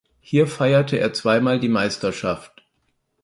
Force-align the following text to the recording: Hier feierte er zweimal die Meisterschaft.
Hier 0.19 0.47
feierte 0.47 0.97
er 0.97 1.13
zweimal 1.13 1.59
die 1.59 1.69
Meisterschaft. 1.69 2.63